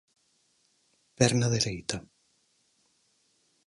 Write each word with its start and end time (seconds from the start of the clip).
Perna 1.17 1.47
dereita. 1.55 1.97